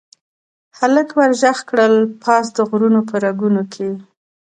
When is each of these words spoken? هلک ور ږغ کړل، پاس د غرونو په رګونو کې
هلک 0.77 1.09
ور 1.17 1.31
ږغ 1.41 1.57
کړل، 1.69 1.95
پاس 2.23 2.45
د 2.57 2.57
غرونو 2.69 2.99
په 3.09 3.15
رګونو 3.25 3.63
کې 3.73 3.89